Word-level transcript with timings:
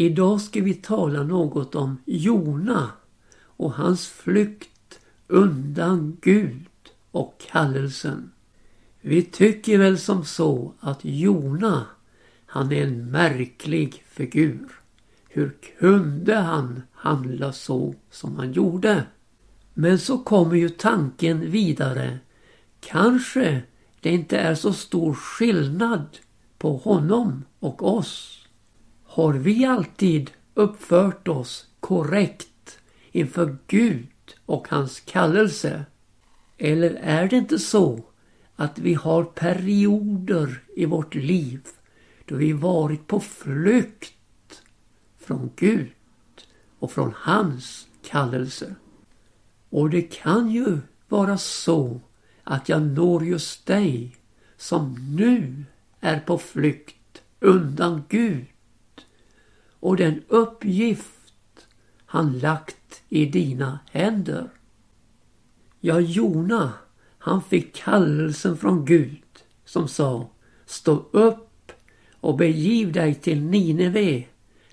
Idag 0.00 0.40
ska 0.40 0.60
vi 0.62 0.74
tala 0.74 1.22
något 1.22 1.74
om 1.74 1.98
Jona 2.04 2.90
och 3.42 3.72
hans 3.72 4.08
flykt 4.08 5.00
undan 5.26 6.16
Gud 6.20 6.66
och 7.10 7.34
kallelsen. 7.50 8.30
Vi 9.00 9.22
tycker 9.22 9.78
väl 9.78 9.98
som 9.98 10.24
så 10.24 10.72
att 10.80 10.98
Jona, 11.02 11.86
han 12.46 12.72
är 12.72 12.82
en 12.82 13.10
märklig 13.10 14.04
figur. 14.06 14.68
Hur 15.28 15.56
kunde 15.78 16.36
han 16.36 16.82
handla 16.92 17.52
så 17.52 17.94
som 18.10 18.36
han 18.36 18.52
gjorde? 18.52 19.04
Men 19.74 19.98
så 19.98 20.18
kommer 20.18 20.56
ju 20.56 20.68
tanken 20.68 21.50
vidare. 21.50 22.18
Kanske 22.80 23.62
det 24.00 24.10
inte 24.10 24.38
är 24.38 24.54
så 24.54 24.72
stor 24.72 25.14
skillnad 25.14 26.06
på 26.58 26.76
honom 26.76 27.44
och 27.58 27.96
oss. 27.96 28.39
Har 29.12 29.32
vi 29.32 29.64
alltid 29.64 30.30
uppfört 30.54 31.28
oss 31.28 31.66
korrekt 31.80 32.78
inför 33.12 33.56
Gud 33.66 34.08
och 34.46 34.68
hans 34.68 35.00
kallelse? 35.00 35.84
Eller 36.58 36.90
är 36.90 37.28
det 37.28 37.36
inte 37.36 37.58
så 37.58 38.04
att 38.56 38.78
vi 38.78 38.94
har 38.94 39.24
perioder 39.24 40.62
i 40.76 40.84
vårt 40.84 41.14
liv 41.14 41.60
då 42.24 42.36
vi 42.36 42.52
varit 42.52 43.06
på 43.06 43.20
flykt 43.20 44.62
från 45.18 45.50
Gud 45.56 45.92
och 46.78 46.92
från 46.92 47.12
hans 47.16 47.88
kallelse? 48.02 48.74
Och 49.70 49.90
det 49.90 50.02
kan 50.02 50.50
ju 50.50 50.78
vara 51.08 51.38
så 51.38 52.00
att 52.44 52.68
jag 52.68 52.82
når 52.82 53.24
just 53.24 53.66
dig 53.66 54.16
som 54.56 55.14
nu 55.16 55.64
är 56.00 56.20
på 56.20 56.38
flykt 56.38 57.22
undan 57.40 58.02
Gud 58.08 58.46
och 59.80 59.96
den 59.96 60.22
uppgift 60.28 61.66
han 62.06 62.38
lagt 62.38 63.02
i 63.08 63.26
dina 63.26 63.78
händer. 63.90 64.50
Ja, 65.80 66.00
Jona, 66.00 66.72
han 67.18 67.42
fick 67.42 67.74
kallelsen 67.74 68.56
från 68.56 68.84
Gud 68.84 69.22
som 69.64 69.88
sa 69.88 70.30
Stå 70.66 71.04
upp 71.10 71.72
och 72.20 72.36
begiv 72.36 72.92
dig 72.92 73.14
till 73.14 73.42
Nineve, 73.42 74.24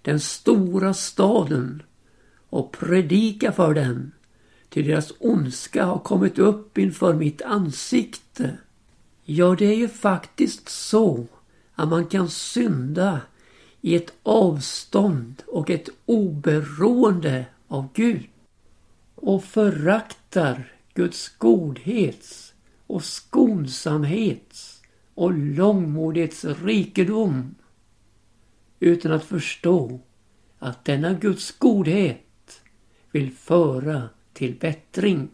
den 0.02 0.20
stora 0.20 0.94
staden 0.94 1.84
och 2.50 2.72
predika 2.72 3.52
för 3.52 3.74
den 3.74 4.12
till 4.70 4.88
deras 4.88 5.14
ondska 5.20 5.86
har 5.86 6.00
kommit 6.00 6.40
upp 6.40 6.78
inför 6.78 7.14
mitt 7.14 7.42
ansikte. 7.42 8.58
Ja, 9.24 9.56
det 9.56 9.66
är 9.66 9.76
ju 9.76 9.88
faktiskt 9.88 10.70
så 10.70 11.28
att 11.76 11.90
man 11.90 12.06
kan 12.06 12.30
synda 12.30 13.22
i 13.82 13.96
ett 13.96 14.14
avstånd 14.24 15.44
och 15.48 15.70
ett 15.70 15.90
oberoende 16.06 17.46
av 17.68 17.88
Gud 17.94 18.28
och 19.16 19.44
föraktar 19.44 20.72
Guds 20.94 21.30
godhets 21.38 22.54
och 22.88 23.04
skonsamhets 23.04 24.82
och 25.14 25.34
långmodighets 25.34 26.46
rikedom 26.46 27.56
utan 28.80 29.12
att 29.12 29.24
förstå 29.24 30.00
att 30.60 30.86
denna 30.86 31.14
Guds 31.14 31.52
godhet 31.52 32.62
vill 33.12 33.32
föra 33.32 34.10
till 34.34 34.56
bättring. 34.56 35.30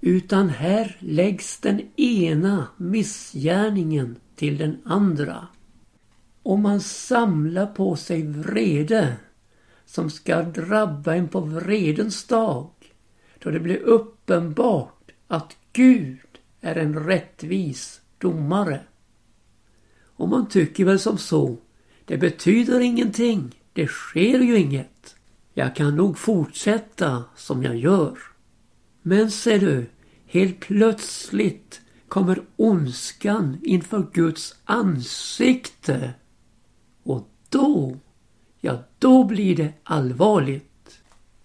Utan 0.00 0.48
här 0.48 0.96
läggs 0.98 1.60
den 1.60 1.80
ena 1.96 2.66
missgärningen 2.76 4.16
till 4.36 4.58
den 4.58 4.78
andra. 4.84 5.46
Och 6.42 6.58
man 6.58 6.80
samlar 6.80 7.66
på 7.66 7.96
sig 7.96 8.22
vrede 8.22 9.16
som 9.86 10.10
ska 10.10 10.42
drabba 10.42 11.14
en 11.14 11.28
på 11.28 11.40
vredens 11.40 12.24
dag 12.24 12.70
då 13.38 13.50
det 13.50 13.60
blir 13.60 13.76
uppenbart 13.76 15.10
att 15.28 15.56
Gud 15.72 16.18
är 16.60 16.76
en 16.76 17.04
rättvis 17.06 18.00
domare. 18.18 18.80
Och 20.02 20.28
man 20.28 20.48
tycker 20.48 20.84
väl 20.84 20.98
som 20.98 21.18
så, 21.18 21.56
det 22.04 22.18
betyder 22.18 22.80
ingenting, 22.80 23.54
det 23.72 23.86
sker 23.86 24.38
ju 24.38 24.58
inget. 24.58 25.16
Jag 25.54 25.76
kan 25.76 25.96
nog 25.96 26.18
fortsätta 26.18 27.24
som 27.36 27.62
jag 27.62 27.76
gör. 27.76 28.18
Men 29.02 29.30
ser 29.30 29.58
du, 29.58 29.86
helt 30.26 30.60
plötsligt 30.60 31.80
kommer 32.08 32.42
ondskan 32.56 33.58
inför 33.62 34.06
Guds 34.12 34.54
ansikte. 34.64 36.14
Då, 37.50 37.96
ja 38.60 38.78
då 38.98 39.24
blir 39.24 39.56
det 39.56 39.72
allvarligt. 39.84 41.00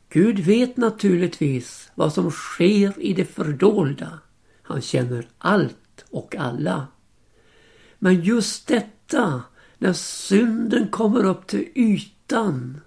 Gud 0.10 0.40
vet 0.40 0.78
naturligtvis 0.78 1.92
vad 1.96 2.14
som 2.14 2.32
sker 2.32 2.94
i 3.00 3.14
det 3.14 3.26
fördolda. 3.26 4.20
Han 4.62 4.82
känner 4.82 5.28
allt 5.38 6.06
och 6.10 6.36
alla. 6.36 6.88
Men 8.00 8.22
just 8.22 8.68
detta, 8.68 9.44
när 9.78 9.94
synden 9.94 10.88
kommer 10.88 11.26
upp 11.26 11.48
till 11.48 11.70
ytan 11.76 12.82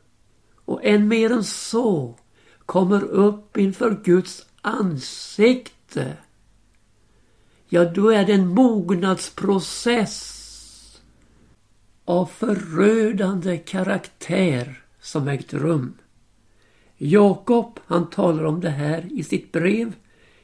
och 0.64 0.84
än 0.84 1.08
mer 1.08 1.32
än 1.32 1.44
så 1.44 2.18
kommer 2.66 3.04
upp 3.04 3.56
inför 3.56 4.00
Guds 4.04 4.46
ansikte. 4.62 6.16
Ja, 7.68 7.84
då 7.84 8.08
är 8.08 8.26
det 8.26 8.32
en 8.32 8.48
mognadsprocess 8.48 10.37
av 12.08 12.26
förödande 12.26 13.58
karaktär 13.58 14.82
som 15.00 15.28
ägt 15.28 15.54
rum. 15.54 15.94
Jakob 16.96 17.80
han 17.86 18.10
talar 18.10 18.44
om 18.44 18.60
det 18.60 18.70
här 18.70 19.12
i 19.12 19.22
sitt 19.22 19.52
brev 19.52 19.92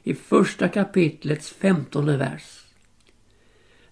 i 0.03 0.13
första 0.13 0.67
kapitlets 0.67 1.49
femtonde 1.49 2.17
vers. 2.17 2.65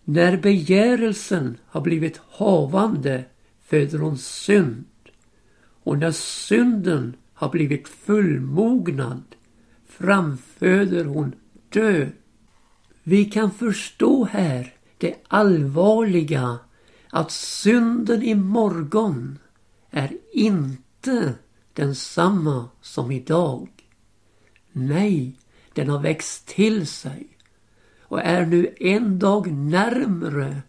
När 0.03 0.37
begärelsen 0.37 1.57
har 1.65 1.81
blivit 1.81 2.21
havande 2.29 3.23
föder 3.63 3.99
hon 3.99 4.17
synd 4.17 4.85
och 5.83 5.97
när 5.97 6.11
synden 6.11 7.15
har 7.33 7.49
blivit 7.49 7.87
fullmognad 7.87 9.23
framföder 9.87 11.05
hon 11.05 11.35
död. 11.69 12.11
Vi 13.03 13.25
kan 13.25 13.51
förstå 13.51 14.25
här 14.25 14.73
det 14.97 15.15
allvarliga 15.27 16.59
att 17.13 17.31
synden 17.31 18.23
i 18.23 18.35
morgon 18.35 19.39
är 19.89 20.17
inte 20.31 21.33
densamma 21.73 22.69
som 22.81 23.11
idag. 23.11 23.69
Nej, 24.71 25.35
den 25.73 25.89
har 25.89 25.99
växt 25.99 26.45
till 26.47 26.87
sig 26.87 27.27
och 28.01 28.21
är 28.21 28.45
nu 28.45 28.75
en 28.79 29.19
dag 29.19 29.51
närmre 29.51 30.61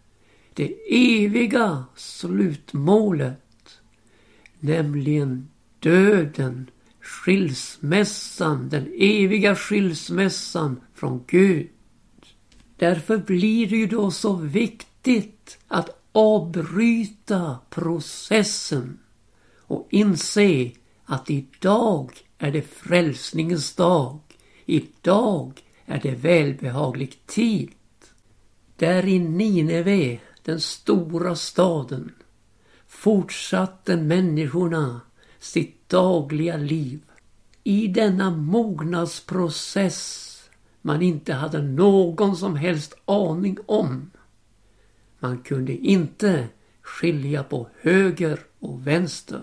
det 0.53 0.75
eviga 1.23 1.85
slutmålet 1.95 3.79
nämligen 4.59 5.47
döden, 5.79 6.69
skilsmässan, 7.01 8.69
den 8.69 8.93
eviga 8.97 9.55
skilsmässan 9.55 10.79
från 10.93 11.23
Gud. 11.27 11.69
Därför 12.77 13.17
blir 13.17 13.69
det 13.69 13.77
ju 13.77 13.87
då 13.87 14.11
så 14.11 14.33
viktigt 14.35 15.57
att 15.67 16.04
avbryta 16.15 17.57
processen 17.69 18.99
och 19.57 19.87
inse 19.89 20.71
att 21.05 21.29
idag 21.29 22.11
är 22.37 22.51
det 22.51 22.61
frälsningens 22.61 23.75
dag. 23.75 24.19
Idag 24.65 25.63
är 25.85 25.99
det 26.03 26.15
välbehaglig 26.15 27.25
tid. 27.25 27.71
Där 28.75 29.05
i 29.05 29.19
Nineve, 29.19 30.19
den 30.43 30.61
stora 30.61 31.35
staden, 31.35 32.11
fortsatte 32.87 33.97
människorna 33.97 35.01
sitt 35.39 35.89
dagliga 35.89 36.57
liv 36.57 36.99
i 37.63 37.87
denna 37.87 38.29
mognadsprocess 38.29 40.31
man 40.81 41.01
inte 41.01 41.33
hade 41.33 41.61
någon 41.61 42.37
som 42.37 42.55
helst 42.55 42.93
aning 43.05 43.57
om. 43.65 44.11
Man 45.25 45.37
kunde 45.37 45.73
inte 45.73 46.47
skilja 46.81 47.43
på 47.43 47.67
höger 47.81 48.39
och 48.59 48.87
vänster. 48.87 49.41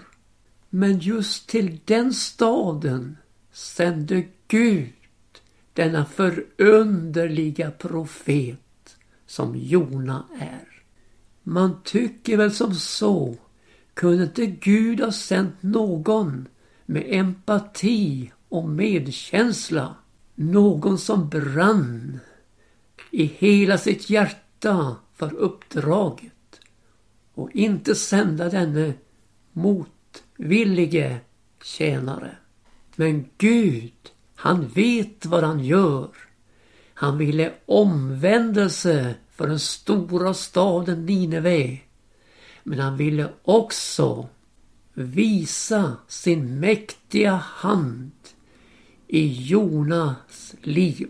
Men 0.71 0.99
just 0.99 1.49
till 1.49 1.81
den 1.85 2.15
staden 2.15 3.17
sände 3.53 4.25
Gud 4.49 4.93
denna 5.73 6.05
förunderliga 6.05 7.71
profet 7.71 8.97
som 9.27 9.57
Jona 9.57 10.27
är. 10.41 10.83
Man 11.43 11.83
tycker 11.85 12.37
väl 12.37 12.53
som 12.53 12.75
så 12.75 13.37
kunde 13.95 14.23
inte 14.23 14.47
Gud 14.47 15.01
ha 15.01 15.13
sänt 15.13 15.63
någon 15.63 16.49
med 16.87 17.05
empati 17.07 18.33
och 18.49 18.69
medkänsla? 18.69 19.95
Någon 20.35 20.99
som 20.99 21.29
brann 21.29 22.21
i 23.11 23.25
hela 23.25 23.79
sitt 23.79 24.11
hjärta 24.11 24.97
för 25.23 25.35
uppdraget 25.35 26.61
och 27.35 27.51
inte 27.53 27.95
sända 27.95 28.49
denne 28.49 28.95
motvillige 29.53 31.21
tjänare. 31.65 32.37
Men 32.97 33.25
Gud, 33.39 33.93
han 34.35 34.69
vet 34.69 35.27
vad 35.27 35.45
han 35.45 35.65
gör. 35.65 36.09
Han 36.95 37.19
ville 37.19 37.53
omvändelse 37.67 39.15
för 39.31 39.47
den 39.47 39.59
stora 39.59 40.35
staden 40.35 41.07
Nineve. 41.07 41.79
Men 42.63 42.79
han 42.79 42.97
ville 42.97 43.29
också 43.43 44.29
visa 44.95 45.97
sin 46.09 46.61
mäktiga 46.61 47.35
hand 47.35 48.13
i 49.07 49.27
Jonas 49.27 50.55
liv. 50.63 51.09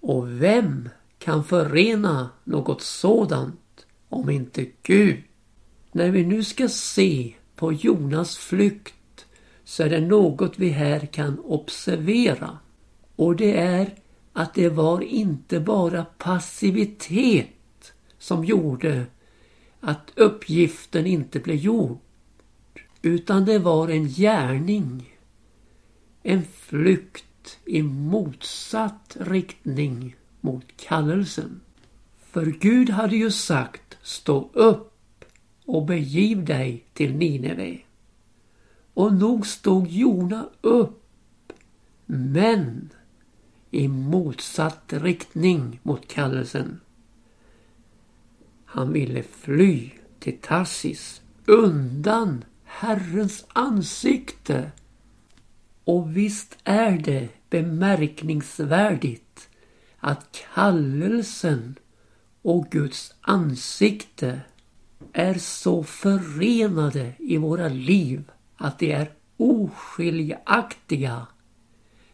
Och 0.00 0.42
vem 0.42 0.88
kan 1.22 1.44
förena 1.44 2.30
något 2.44 2.82
sådant 2.82 3.86
om 4.08 4.30
inte 4.30 4.66
Gud? 4.82 5.22
När 5.92 6.10
vi 6.10 6.26
nu 6.26 6.44
ska 6.44 6.68
se 6.68 7.34
på 7.56 7.72
Jonas 7.72 8.36
flykt 8.36 9.26
så 9.64 9.82
är 9.82 9.90
det 9.90 10.00
något 10.00 10.58
vi 10.58 10.68
här 10.68 11.06
kan 11.06 11.38
observera. 11.38 12.58
Och 13.16 13.36
det 13.36 13.56
är 13.56 13.94
att 14.32 14.54
det 14.54 14.68
var 14.68 15.00
inte 15.00 15.60
bara 15.60 16.04
passivitet 16.04 17.92
som 18.18 18.44
gjorde 18.44 19.06
att 19.80 20.12
uppgiften 20.16 21.06
inte 21.06 21.40
blev 21.40 21.56
gjord. 21.56 21.98
Utan 23.02 23.44
det 23.44 23.58
var 23.58 23.88
en 23.88 24.08
gärning. 24.08 25.18
En 26.22 26.44
flykt 26.44 27.58
i 27.64 27.82
motsatt 27.82 29.16
riktning 29.20 30.16
mot 30.42 30.76
kallelsen. 30.76 31.60
För 32.30 32.46
Gud 32.46 32.90
hade 32.90 33.16
ju 33.16 33.30
sagt 33.30 33.98
stå 34.02 34.50
upp 34.52 35.24
och 35.66 35.86
begiv 35.86 36.44
dig 36.44 36.84
till 36.92 37.16
Nineve. 37.16 37.78
Och 38.94 39.14
nog 39.14 39.46
stod 39.46 39.88
Jona 39.88 40.48
upp. 40.60 41.02
Men 42.06 42.88
i 43.70 43.88
motsatt 43.88 44.92
riktning 44.92 45.80
mot 45.82 46.08
kallelsen. 46.08 46.80
Han 48.64 48.92
ville 48.92 49.22
fly 49.22 49.90
till 50.18 50.38
Tarsis 50.38 51.22
undan 51.46 52.44
Herrens 52.64 53.44
ansikte. 53.48 54.70
Och 55.84 56.16
visst 56.16 56.58
är 56.64 56.98
det 56.98 57.28
bemärkningsvärdigt 57.50 59.48
att 60.04 60.44
kallelsen 60.54 61.74
och 62.42 62.70
Guds 62.70 63.14
ansikte 63.20 64.40
är 65.12 65.34
så 65.34 65.84
förenade 65.84 67.12
i 67.18 67.36
våra 67.36 67.68
liv 67.68 68.30
att 68.56 68.78
de 68.78 68.92
är 68.92 69.10
oskiljaktiga. 69.36 71.26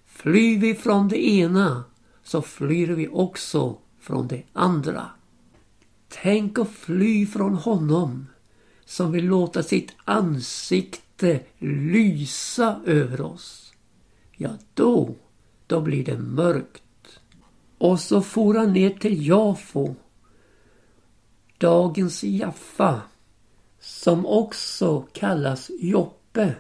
Flyr 0.06 0.58
vi 0.58 0.74
från 0.74 1.08
det 1.08 1.28
ena 1.28 1.84
så 2.22 2.42
flyr 2.42 2.88
vi 2.88 3.08
också 3.08 3.78
från 4.00 4.28
det 4.28 4.42
andra. 4.52 5.06
Tänk 6.08 6.58
att 6.58 6.70
fly 6.70 7.26
från 7.26 7.54
honom 7.54 8.26
som 8.84 9.12
vill 9.12 9.26
låta 9.26 9.62
sitt 9.62 9.92
ansikte 10.04 11.40
lysa 11.58 12.80
över 12.86 13.20
oss. 13.20 13.72
Ja, 14.36 14.50
då, 14.74 15.14
då 15.66 15.80
blir 15.80 16.04
det 16.04 16.18
mörkt. 16.18 16.82
Och 17.78 18.00
så 18.00 18.20
for 18.20 18.54
han 18.54 18.72
ner 18.72 18.90
till 18.90 19.26
Jafo, 19.26 19.94
dagens 21.58 22.24
Jaffa, 22.24 23.02
som 23.80 24.26
också 24.26 25.00
kallas 25.12 25.70
Joppe 25.80 26.54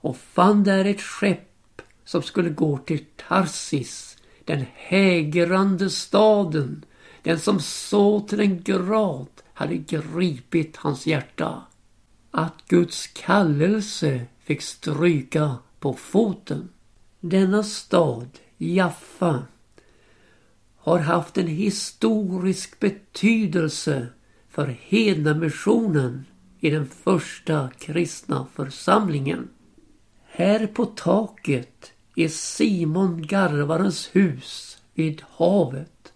och 0.00 0.16
fann 0.16 0.64
där 0.64 0.84
ett 0.84 1.00
skepp 1.00 1.82
som 2.04 2.22
skulle 2.22 2.50
gå 2.50 2.78
till 2.78 3.04
Tarsis, 3.28 4.16
den 4.44 4.64
hägrande 4.74 5.90
staden, 5.90 6.84
den 7.22 7.40
som 7.40 7.60
så 7.60 8.20
till 8.20 8.40
en 8.40 8.62
grad 8.62 9.28
hade 9.54 9.76
gripit 9.76 10.76
hans 10.76 11.06
hjärta. 11.06 11.62
Att 12.30 12.68
Guds 12.68 13.06
kallelse 13.06 14.26
fick 14.44 14.62
stryka 14.62 15.56
på 15.80 15.94
foten. 15.94 16.68
Denna 17.20 17.62
stad, 17.62 18.28
Jaffa, 18.56 19.42
har 20.88 20.98
haft 20.98 21.38
en 21.38 21.46
historisk 21.46 22.80
betydelse 22.80 24.06
för 24.48 24.66
hednamissionen 24.66 26.24
i 26.60 26.70
den 26.70 26.86
första 26.86 27.70
kristna 27.78 28.46
församlingen. 28.54 29.48
Här 30.24 30.66
på 30.66 30.86
taket 30.86 31.92
i 32.14 32.28
Simon 32.28 33.22
Garvarens 33.26 34.10
hus 34.12 34.78
vid 34.94 35.22
havet 35.30 36.12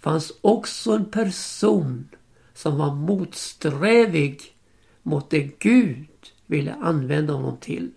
fanns 0.00 0.32
också 0.40 0.92
en 0.92 1.04
person 1.04 2.08
som 2.54 2.78
var 2.78 2.94
motsträvig 2.94 4.42
mot 5.02 5.30
det 5.30 5.58
Gud 5.58 6.08
ville 6.46 6.74
använda 6.74 7.32
honom 7.32 7.56
till. 7.56 7.90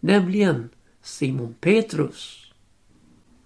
Nämligen 0.00 0.68
Simon 1.02 1.54
Petrus. 1.60 2.52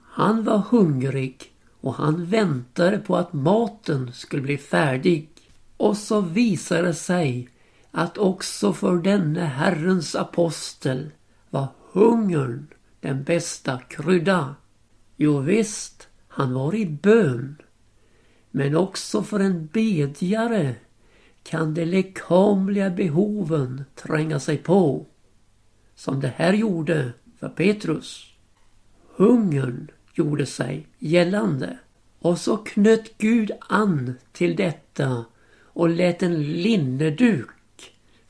Han 0.01 0.45
var 0.45 0.59
hungrig 0.59 1.54
och 1.85 1.95
han 1.95 2.25
väntade 2.25 2.99
på 2.99 3.17
att 3.17 3.33
maten 3.33 4.13
skulle 4.13 4.43
bli 4.43 4.59
färdig. 4.59 5.29
Och 5.77 5.97
så 5.97 6.21
visade 6.21 6.83
det 6.83 6.95
sig 6.95 7.49
att 7.91 8.19
också 8.19 8.73
för 8.73 8.97
denne 8.97 9.45
Herrens 9.45 10.15
apostel 10.15 11.11
var 11.51 11.69
hungern 11.93 12.67
den 13.01 13.25
bästa 13.25 13.81
krydda. 13.81 14.55
Jo 15.17 15.39
visst, 15.39 16.09
han 16.29 16.55
var 16.55 16.75
i 16.75 16.87
bön. 16.87 17.57
Men 18.51 18.77
också 18.77 19.23
för 19.23 19.41
en 19.41 19.67
bedjare 19.67 20.75
kan 21.43 21.75
de 21.75 21.85
lekamliga 21.85 22.91
behoven 22.91 23.85
tränga 23.95 24.41
sig 24.41 24.57
på. 24.57 25.07
Som 25.95 26.21
det 26.21 26.33
här 26.37 26.53
gjorde 26.53 27.13
för 27.41 27.49
Petrus. 27.49 28.35
Hungern 29.17 29.91
gjorde 30.15 30.47
sig 30.47 30.87
gällande. 30.99 31.79
Och 32.19 32.39
så 32.39 32.57
knöt 32.57 33.19
Gud 33.19 33.51
an 33.61 34.15
till 34.33 34.57
detta 34.57 35.25
och 35.63 35.89
lät 35.89 36.23
en 36.23 36.43
linneduk 36.43 37.49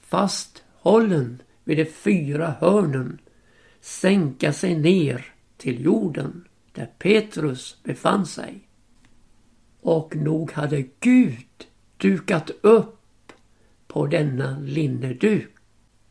fasthållen 0.00 1.42
vid 1.64 1.76
de 1.76 1.84
fyra 1.84 2.54
hörnen 2.60 3.18
sänka 3.80 4.52
sig 4.52 4.78
ner 4.78 5.26
till 5.56 5.84
jorden 5.84 6.44
där 6.72 6.86
Petrus 6.98 7.76
befann 7.82 8.26
sig. 8.26 8.68
Och 9.80 10.16
nog 10.16 10.52
hade 10.52 10.84
Gud 11.00 11.66
dukat 11.96 12.50
upp 12.60 13.32
på 13.86 14.06
denna 14.06 14.58
linneduk. 14.58 15.50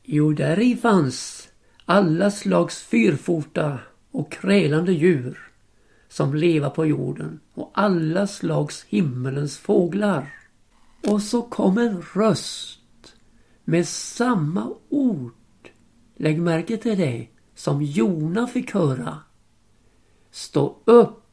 Jo, 0.03 0.33
där 0.33 0.59
i 0.59 0.75
fanns 0.75 1.49
alla 1.85 2.31
slags 2.31 2.83
fyrfota 2.83 3.79
och 4.11 4.31
krälande 4.31 4.93
djur 4.93 5.52
som 6.13 6.33
leva 6.33 6.69
på 6.69 6.85
jorden 6.85 7.39
och 7.53 7.71
alla 7.73 8.27
slags 8.27 8.83
himmelens 8.83 9.57
fåglar. 9.57 10.33
Och 11.07 11.21
så 11.21 11.41
kom 11.41 11.77
en 11.77 12.01
röst 12.13 13.15
med 13.63 13.87
samma 13.87 14.73
ord. 14.89 15.33
Lägg 16.15 16.41
märke 16.41 16.77
till 16.77 16.97
det 16.97 17.27
som 17.55 17.81
Jona 17.81 18.47
fick 18.47 18.73
höra. 18.73 19.19
Stå 20.31 20.75
upp, 20.85 21.23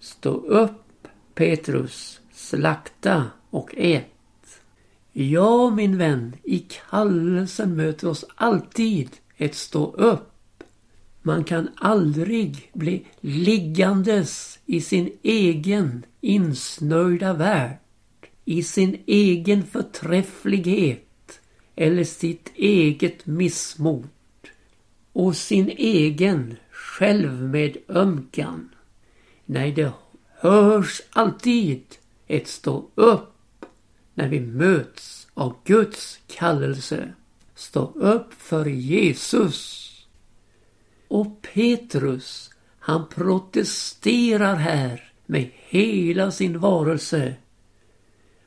stå 0.00 0.30
upp 0.34 1.08
Petrus, 1.34 2.20
slakta 2.32 3.24
och 3.50 3.74
ät. 3.76 4.60
Ja, 5.12 5.70
min 5.70 5.98
vän, 5.98 6.36
i 6.42 6.58
kallelsen 6.58 7.76
möter 7.76 8.08
oss 8.08 8.24
alltid 8.34 9.10
ett 9.36 9.54
stå 9.54 9.92
upp. 9.92 10.35
Man 11.26 11.44
kan 11.44 11.68
aldrig 11.76 12.70
bli 12.72 13.04
liggandes 13.20 14.58
i 14.66 14.80
sin 14.80 15.12
egen 15.22 16.04
insnöjda 16.20 17.32
värld, 17.32 17.78
i 18.44 18.62
sin 18.62 19.02
egen 19.06 19.66
förträfflighet 19.66 21.40
eller 21.76 22.04
sitt 22.04 22.52
eget 22.54 23.26
missmod 23.26 24.08
och 25.12 25.36
sin 25.36 25.68
egen 25.68 26.56
självmedömkan. 26.70 28.68
Nej, 29.46 29.72
det 29.72 29.92
hörs 30.38 31.02
alltid 31.10 31.84
ett 32.26 32.48
stå 32.48 32.90
upp 32.94 33.64
när 34.14 34.28
vi 34.28 34.40
möts 34.40 35.28
av 35.34 35.56
Guds 35.64 36.18
kallelse. 36.26 37.12
Stå 37.54 37.92
upp 37.94 38.32
för 38.32 38.66
Jesus. 38.66 39.85
Och 41.08 41.42
Petrus, 41.54 42.50
han 42.78 43.08
protesterar 43.08 44.54
här 44.54 45.12
med 45.26 45.50
hela 45.68 46.30
sin 46.30 46.58
varelse 46.58 47.34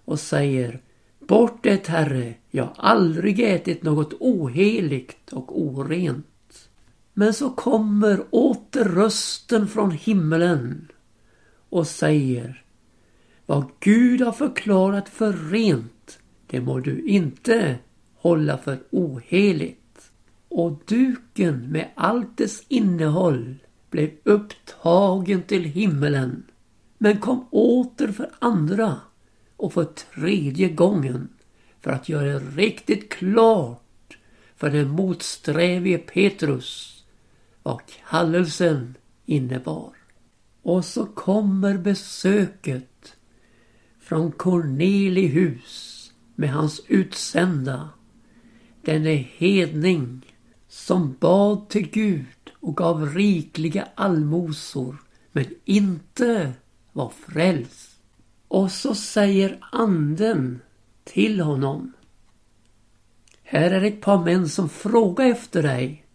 och 0.05 0.19
säger 0.19 0.81
bort 1.19 1.63
det, 1.63 1.87
Herre. 1.87 2.33
Jag 2.51 2.63
har 2.63 2.73
aldrig 2.77 3.39
ätit 3.39 3.83
något 3.83 4.13
oheligt 4.19 5.33
och 5.33 5.61
orent. 5.61 6.69
Men 7.13 7.33
så 7.33 7.49
kommer 7.49 8.25
åter 8.29 8.83
rösten 8.83 9.67
från 9.67 9.91
himmelen 9.91 10.91
och 11.69 11.87
säger 11.87 12.63
Vad 13.45 13.65
Gud 13.79 14.21
har 14.21 14.31
förklarat 14.31 15.09
för 15.09 15.33
rent, 15.33 16.19
det 16.47 16.61
må 16.61 16.79
du 16.79 17.01
inte 17.07 17.77
hålla 18.15 18.57
för 18.57 18.77
oheligt. 18.91 19.78
Och 20.49 20.81
duken 20.85 21.71
med 21.71 21.89
allt 21.95 22.37
dess 22.37 22.63
innehåll 22.67 23.55
blev 23.89 24.11
upptagen 24.23 25.43
till 25.43 25.63
himmelen 25.63 26.43
men 26.97 27.19
kom 27.19 27.45
åter 27.51 28.07
för 28.07 28.31
andra 28.39 28.95
och 29.57 29.73
för 29.73 29.83
tredje 29.83 30.69
gången 30.69 31.29
för 31.81 31.91
att 31.91 32.09
göra 32.09 32.39
det 32.39 32.39
riktigt 32.39 33.09
klart 33.09 34.17
för 34.55 34.69
den 34.69 34.89
motsträvige 34.89 35.97
Petrus 35.97 37.03
vad 37.63 37.81
kallelsen 38.09 38.95
innebar. 39.25 39.93
Och 40.61 40.85
så 40.85 41.05
kommer 41.05 41.77
besöket 41.77 43.15
från 43.99 44.31
Cornelius 44.31 46.11
med 46.35 46.49
hans 46.49 46.81
utsända. 46.87 47.89
Denne 48.81 49.13
hedning 49.37 50.28
som 50.69 51.15
bad 51.19 51.69
till 51.69 51.89
Gud 51.89 52.25
och 52.59 52.77
gav 52.77 53.05
rikliga 53.05 53.87
allmosor 53.95 54.97
men 55.31 55.45
inte 55.65 56.53
var 56.91 57.09
frälst. 57.09 57.99
Och 58.47 58.71
så 58.71 58.95
säger 58.95 59.59
anden 59.71 60.61
till 61.03 61.39
honom. 61.39 61.93
Här 63.43 63.71
är 63.71 63.81
ett 63.81 64.01
par 64.01 64.25
män 64.25 64.49
som 64.49 64.69
frågar 64.69 65.25
efter 65.25 65.63
dig. 65.63 66.05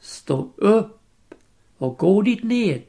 Stå 0.00 0.52
upp 0.56 1.00
och 1.78 1.98
gå 1.98 2.22
dit 2.22 2.42
ned 2.42 2.82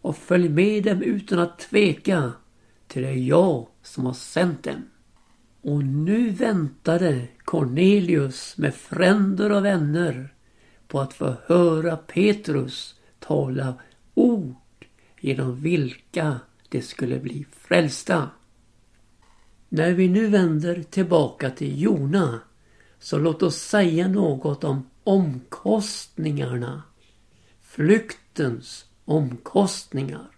och 0.00 0.16
följ 0.16 0.48
med 0.48 0.84
dem 0.84 1.02
utan 1.02 1.38
att 1.38 1.58
tveka, 1.58 2.32
till 2.86 3.02
det 3.02 3.08
är 3.08 3.14
jag 3.14 3.66
som 3.82 4.06
har 4.06 4.12
sänt 4.12 4.64
dem. 4.64 4.82
Och 5.62 5.84
nu 5.84 6.30
väntade 6.30 7.28
Cornelius 7.44 8.58
med 8.58 8.74
fränder 8.74 9.52
och 9.52 9.64
vänner 9.64 10.34
på 10.88 11.00
att 11.00 11.14
få 11.14 11.34
höra 11.46 11.96
Petrus 11.96 12.94
tala 13.18 13.74
ord 14.14 14.86
genom 15.20 15.60
vilka 15.60 16.40
de 16.68 16.82
skulle 16.82 17.18
bli 17.18 17.46
frälsta. 17.52 18.30
När 19.68 19.92
vi 19.92 20.08
nu 20.08 20.26
vänder 20.26 20.82
tillbaka 20.82 21.50
till 21.50 21.82
Jona 21.82 22.40
så 22.98 23.18
låt 23.18 23.42
oss 23.42 23.56
säga 23.56 24.08
något 24.08 24.64
om 24.64 24.90
omkostningarna. 25.04 26.82
Flyktens 27.62 28.84
omkostningar. 29.04 30.30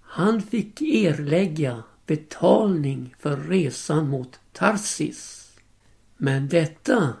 Han 0.00 0.42
fick 0.42 0.82
erlägga 0.82 1.82
betalning 2.08 3.14
för 3.18 3.36
resan 3.36 4.08
mot 4.08 4.40
Tarsis. 4.52 5.52
Men 6.16 6.48
detta, 6.48 7.12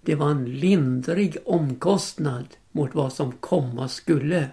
det 0.00 0.14
var 0.14 0.30
en 0.30 0.44
lindrig 0.44 1.36
omkostnad 1.44 2.46
mot 2.72 2.94
vad 2.94 3.12
som 3.12 3.32
komma 3.32 3.88
skulle. 3.88 4.50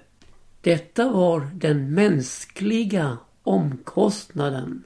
Detta 0.61 1.11
var 1.11 1.49
den 1.55 1.93
mänskliga 1.93 3.17
omkostnaden. 3.43 4.83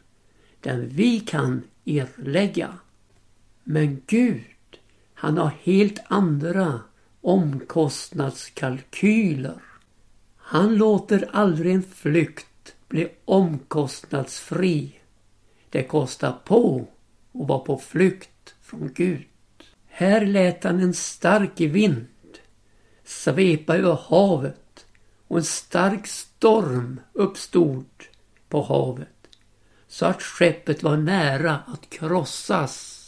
Den 0.62 0.90
vi 0.90 1.20
kan 1.20 1.64
erlägga. 1.86 2.70
Men 3.64 4.02
Gud, 4.08 4.44
han 5.14 5.38
har 5.38 5.52
helt 5.64 6.00
andra 6.08 6.80
omkostnadskalkyler. 7.22 9.62
Han 10.38 10.76
låter 10.76 11.30
aldrig 11.32 11.76
en 11.76 11.84
flykt 11.84 12.48
bli 12.96 13.08
omkostnadsfri. 13.26 15.00
Det 15.70 15.84
kostar 15.84 16.32
på 16.46 16.88
att 17.34 17.48
vara 17.48 17.60
på 17.60 17.78
flykt 17.78 18.56
från 18.62 18.92
Gud. 18.94 19.24
Här 19.88 20.26
lät 20.26 20.64
han 20.64 20.80
en 20.80 20.94
stark 20.94 21.60
vind 21.60 22.08
svepa 23.04 23.78
över 23.78 23.98
havet 24.10 24.86
och 25.28 25.38
en 25.38 25.44
stark 25.44 26.08
storm 26.08 27.00
uppstod 27.14 27.86
på 28.50 28.62
havet 28.62 29.30
så 29.88 30.06
att 30.06 30.22
skeppet 30.22 30.84
var 30.84 30.98
nära 30.98 31.60
att 31.68 31.90
krossas. 31.90 33.02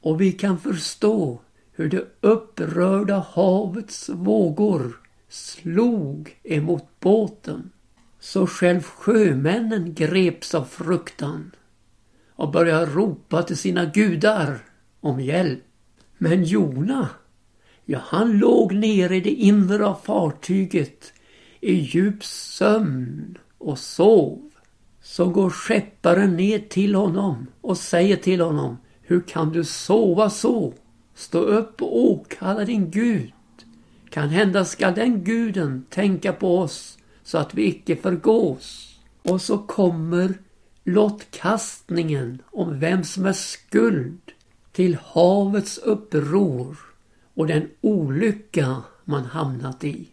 Och 0.00 0.20
vi 0.20 0.32
kan 0.32 0.58
förstå 0.58 1.40
hur 1.72 1.88
det 1.88 2.06
upprörda 2.20 3.18
havets 3.18 4.08
vågor 4.08 5.00
slog 5.28 6.40
emot 6.42 6.86
båten. 7.00 7.70
Så 8.22 8.46
själv 8.46 8.82
sjömännen 8.82 9.94
greps 9.94 10.54
av 10.54 10.64
fruktan 10.64 11.50
och 12.30 12.52
började 12.52 12.86
ropa 12.86 13.42
till 13.42 13.56
sina 13.56 13.84
gudar 13.84 14.58
om 15.00 15.20
hjälp. 15.20 15.64
Men 16.18 16.44
Jona, 16.44 17.08
ja 17.84 17.98
han 18.04 18.38
låg 18.38 18.72
nere 18.72 19.16
i 19.16 19.20
det 19.20 19.30
inre 19.30 19.86
av 19.86 19.94
fartyget 20.04 21.12
i 21.60 21.74
djup 21.74 22.24
sömn 22.24 23.38
och 23.58 23.78
sov. 23.78 24.50
Så 25.02 25.28
går 25.28 25.50
skepparen 25.50 26.36
ner 26.36 26.58
till 26.58 26.94
honom 26.94 27.46
och 27.60 27.78
säger 27.78 28.16
till 28.16 28.40
honom 28.40 28.78
Hur 29.00 29.20
kan 29.20 29.52
du 29.52 29.64
sova 29.64 30.30
så? 30.30 30.74
Stå 31.14 31.38
upp 31.38 31.82
och 31.82 32.00
åkalla 32.00 32.64
din 32.64 32.90
Gud. 32.90 33.32
Kan 34.10 34.28
hända 34.28 34.64
skall 34.64 34.94
den 34.94 35.24
guden 35.24 35.84
tänka 35.90 36.32
på 36.32 36.58
oss 36.58 36.98
så 37.24 37.38
att 37.38 37.54
vi 37.54 37.66
icke 37.66 37.96
förgås. 37.96 38.98
Och 39.22 39.40
så 39.40 39.58
kommer 39.58 40.34
lottkastningen 40.84 42.42
om 42.50 42.78
vem 42.78 43.04
som 43.04 43.26
är 43.26 43.32
skuld 43.32 44.20
till 44.72 44.96
havets 45.04 45.78
uppror 45.78 46.76
och 47.34 47.46
den 47.46 47.68
olycka 47.80 48.82
man 49.04 49.24
hamnat 49.24 49.84
i. 49.84 50.08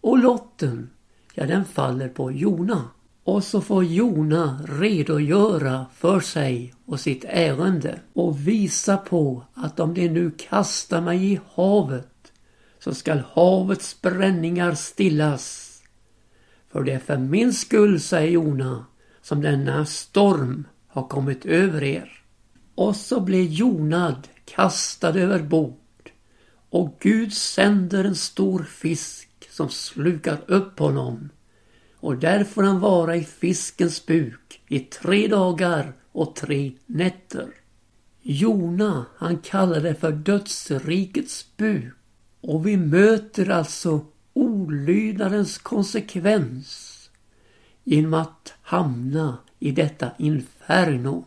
Och 0.00 0.18
lotten, 0.18 0.90
ja 1.34 1.46
den 1.46 1.64
faller 1.64 2.08
på 2.08 2.32
Jona. 2.32 2.84
Och 3.24 3.44
så 3.44 3.60
får 3.60 3.84
Jona 3.84 4.60
redogöra 4.68 5.86
för 5.94 6.20
sig 6.20 6.74
och 6.84 7.00
sitt 7.00 7.24
ärende 7.28 8.00
och 8.12 8.48
visa 8.48 8.96
på 8.96 9.42
att 9.54 9.80
om 9.80 9.94
de 9.94 10.08
nu 10.08 10.30
kastar 10.30 11.00
mig 11.00 11.32
i 11.32 11.40
havet 11.54 12.32
så 12.78 12.94
skall 12.94 13.22
havets 13.32 14.02
bränningar 14.02 14.74
stillas. 14.74 15.65
För 16.76 16.84
det 16.84 16.92
är 16.92 16.98
för 16.98 17.16
min 17.16 17.52
skull, 17.52 18.00
säger 18.00 18.30
Jona, 18.30 18.86
som 19.22 19.40
denna 19.40 19.86
storm 19.86 20.66
har 20.88 21.08
kommit 21.08 21.46
över 21.46 21.82
er. 21.82 22.12
Och 22.74 22.96
så 22.96 23.20
blir 23.20 23.42
Jonad 23.42 24.28
kastad 24.44 25.08
över 25.08 25.42
bord 25.42 26.10
och 26.70 26.96
Gud 27.00 27.32
sänder 27.32 28.04
en 28.04 28.14
stor 28.14 28.62
fisk 28.62 29.28
som 29.50 29.68
slukar 29.68 30.38
upp 30.46 30.78
honom 30.78 31.28
och 32.00 32.16
där 32.16 32.44
får 32.44 32.62
han 32.62 32.80
vara 32.80 33.16
i 33.16 33.24
fiskens 33.24 34.06
buk 34.06 34.60
i 34.68 34.78
tre 34.78 35.28
dagar 35.28 35.92
och 36.12 36.36
tre 36.36 36.72
nätter. 36.86 37.48
Jona, 38.22 39.06
han 39.16 39.38
kallar 39.38 39.80
det 39.80 39.94
för 39.94 40.12
dödsrikets 40.12 41.56
buk. 41.56 41.92
Och 42.40 42.66
vi 42.66 42.76
möter 42.76 43.50
alltså 43.50 44.06
olydnadens 44.36 45.58
konsekvens 45.58 46.92
genom 47.84 48.14
att 48.14 48.54
hamna 48.62 49.38
i 49.58 49.70
detta 49.70 50.10
inferno. 50.18 51.24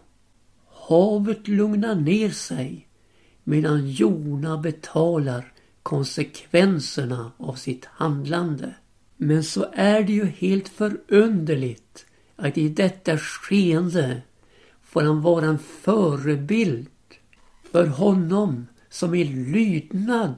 Havet 0.67 1.47
lugnar 1.47 1.95
ner 1.95 2.29
sig 2.29 2.87
medan 3.43 3.89
Jona 3.89 4.57
betalar 4.57 5.53
konsekvenserna 5.83 7.31
av 7.37 7.53
sitt 7.53 7.85
handlande. 7.85 8.73
Men 9.17 9.43
så 9.43 9.65
är 9.73 10.03
det 10.03 10.13
ju 10.13 10.25
helt 10.25 10.69
förunderligt 10.69 12.05
att 12.35 12.57
i 12.57 12.69
detta 12.69 13.17
skeende 13.17 14.21
får 14.83 15.01
han 15.03 15.21
vara 15.21 15.45
en 15.45 15.59
förebild 15.59 16.87
för 17.71 17.87
honom 17.87 18.67
som 18.89 19.15
i 19.15 19.23
lydnad 19.23 20.35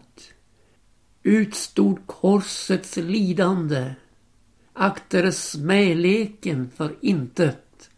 utstod 1.23 2.07
korsets 2.07 2.97
lidande, 2.97 3.93
aktade 4.73 5.31
smäleken 5.31 6.69
för 6.75 6.95
intet 7.01 7.89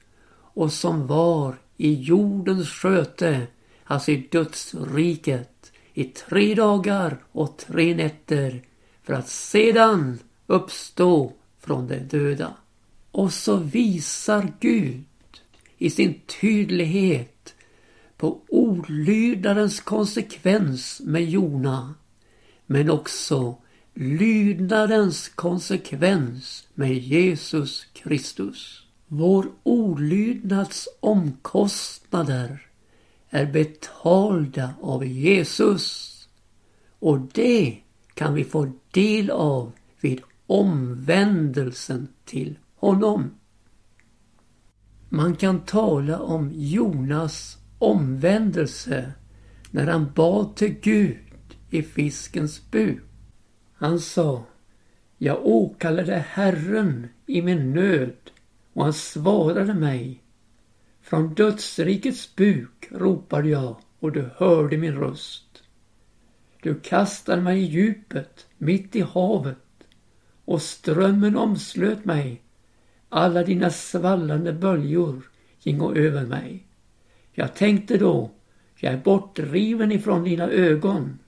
och 0.53 0.73
som 0.73 1.07
var 1.07 1.55
i 1.77 1.93
jordens 1.93 2.69
sköte, 2.69 3.47
alltså 3.83 4.11
i 4.11 4.27
dödsriket, 4.31 5.71
i 5.93 6.03
tre 6.03 6.55
dagar 6.55 7.23
och 7.31 7.57
tre 7.57 7.95
nätter 7.95 8.63
för 9.03 9.13
att 9.13 9.27
sedan 9.27 10.19
uppstå 10.47 11.33
från 11.59 11.87
de 11.87 11.99
döda. 11.99 12.53
Och 13.11 13.33
så 13.33 13.57
visar 13.57 14.53
Gud 14.59 15.03
i 15.77 15.89
sin 15.89 16.19
tydlighet 16.41 17.55
på 18.17 18.41
olydnadens 18.47 19.81
konsekvens 19.81 21.01
med 21.03 21.25
Jona 21.25 21.93
men 22.65 22.89
också 22.89 23.57
lydnadens 23.93 25.29
konsekvens 25.29 26.67
med 26.73 26.93
Jesus 26.93 27.85
Kristus. 27.93 28.87
Vår 29.07 29.45
olydnads 29.63 30.89
omkostnader 30.99 32.67
är 33.29 33.45
betalda 33.45 34.73
av 34.81 35.05
Jesus 35.05 36.09
och 36.99 37.19
det 37.19 37.77
kan 38.13 38.33
vi 38.33 38.43
få 38.43 38.71
del 38.91 39.29
av 39.29 39.71
vid 40.01 40.21
omvändelsen 40.47 42.07
till 42.25 42.59
honom. 42.75 43.31
Man 45.09 45.35
kan 45.35 45.59
tala 45.59 46.19
om 46.19 46.51
Jonas 46.53 47.57
omvändelse 47.79 49.13
när 49.71 49.87
han 49.87 50.11
bad 50.15 50.55
till 50.55 50.75
Gud 50.81 51.17
i 51.73 51.83
fiskens 51.83 52.71
buk. 52.71 53.03
Han 53.73 53.99
sa 53.99 54.43
Jag 55.17 55.45
åkallade 55.45 56.25
Herren 56.29 57.07
i 57.25 57.41
min 57.41 57.73
nöd 57.73 58.31
och 58.73 58.83
han 58.83 58.93
svarade 58.93 59.73
mig. 59.73 60.23
Från 61.01 61.33
dödsrikets 61.33 62.35
buk 62.35 62.87
ropade 62.91 63.49
jag 63.49 63.75
och 63.99 64.11
du 64.11 64.29
hörde 64.35 64.77
min 64.77 64.95
röst. 64.95 65.63
Du 66.61 66.79
kastade 66.79 67.41
mig 67.41 67.59
i 67.59 67.65
djupet, 67.65 68.47
mitt 68.57 68.95
i 68.95 69.01
havet 69.01 69.57
och 70.45 70.61
strömmen 70.61 71.37
omslöt 71.37 72.05
mig. 72.05 72.41
Alla 73.09 73.43
dina 73.43 73.69
svallande 73.69 74.53
böljor 74.53 75.29
gingo 75.59 75.95
över 75.95 76.25
mig. 76.25 76.67
Jag 77.31 77.55
tänkte 77.55 77.97
då, 77.97 78.31
jag 78.75 78.93
är 78.93 78.97
bortdriven 78.97 79.91
ifrån 79.91 80.23
dina 80.23 80.49
ögon. 80.49 81.19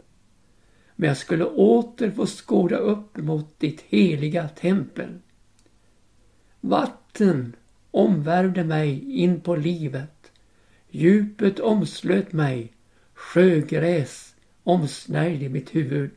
Men 0.96 1.08
jag 1.08 1.18
skulle 1.18 1.46
åter 1.46 2.12
få 2.12 2.26
skåda 2.26 2.78
upp 2.78 3.18
mot 3.18 3.60
ditt 3.60 3.82
heliga 3.82 4.48
tempel. 4.48 5.20
Vatten 6.62 7.56
omvärvde 7.92 8.64
mig 8.64 9.20
in 9.22 9.42
på 9.42 9.56
livet. 9.56 10.32
Djupet 10.90 11.60
omslöt 11.60 12.34
mig. 12.34 12.72
Sjögräs 13.14 14.36
omsnärjde 14.64 15.50
mitt 15.50 15.76
huvud. 15.76 16.12